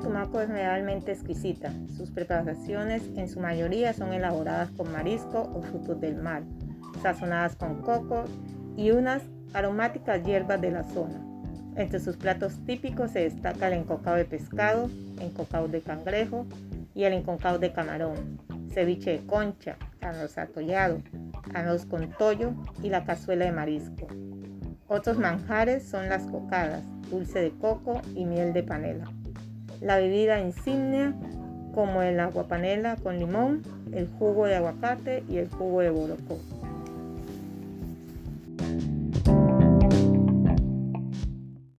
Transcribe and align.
coco 0.00 0.40
es 0.40 0.48
realmente 0.48 1.12
exquisita. 1.12 1.72
Sus 1.96 2.10
preparaciones 2.10 3.02
en 3.16 3.28
su 3.28 3.40
mayoría 3.40 3.92
son 3.92 4.12
elaboradas 4.12 4.70
con 4.70 4.92
marisco 4.92 5.50
o 5.54 5.62
frutos 5.62 6.00
del 6.00 6.16
mar, 6.16 6.42
sazonadas 7.02 7.56
con 7.56 7.82
coco 7.82 8.24
y 8.76 8.90
unas 8.90 9.22
aromáticas 9.52 10.22
hierbas 10.24 10.60
de 10.60 10.70
la 10.70 10.84
zona. 10.84 11.20
Entre 11.76 12.00
sus 12.00 12.16
platos 12.16 12.54
típicos 12.66 13.12
se 13.12 13.20
destaca 13.20 13.68
el 13.68 13.74
encocado 13.74 14.16
de 14.16 14.24
pescado, 14.24 14.90
encocado 15.20 15.68
de 15.68 15.80
cangrejo 15.80 16.46
y 16.94 17.04
el 17.04 17.12
encocado 17.12 17.58
de 17.58 17.72
camarón, 17.72 18.40
ceviche 18.72 19.12
de 19.12 19.26
concha, 19.26 19.76
arroz 20.00 20.38
atollado, 20.38 21.00
arroz 21.54 21.86
con 21.86 22.10
tollo 22.10 22.52
y 22.82 22.88
la 22.88 23.04
cazuela 23.04 23.44
de 23.44 23.52
marisco. 23.52 24.08
Otros 24.88 25.18
manjares 25.18 25.88
son 25.88 26.08
las 26.08 26.24
cocadas, 26.24 26.82
dulce 27.10 27.40
de 27.40 27.50
coco 27.50 28.00
y 28.14 28.24
miel 28.24 28.52
de 28.52 28.62
panela. 28.62 29.10
La 29.80 29.98
bebida 29.98 30.40
insignia 30.40 31.14
como 31.74 32.02
el 32.02 32.18
agua 32.18 32.48
panela 32.48 32.96
con 32.96 33.18
limón, 33.18 33.62
el 33.92 34.08
jugo 34.18 34.46
de 34.46 34.56
aguacate 34.56 35.22
y 35.28 35.38
el 35.38 35.48
jugo 35.48 35.80
de 35.80 35.90
borocó. 35.90 36.38